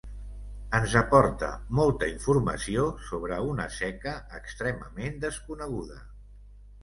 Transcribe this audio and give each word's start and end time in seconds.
Ens 0.77 0.93
aporta 1.01 1.49
molta 1.79 2.07
informació 2.13 2.85
sobre 3.09 3.37
una 3.49 3.67
seca 3.75 4.13
extremament 4.39 5.21
desconeguda. 5.27 6.01